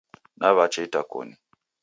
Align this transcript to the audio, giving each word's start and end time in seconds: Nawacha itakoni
Nawacha 0.39 0.79
itakoni 0.87 1.35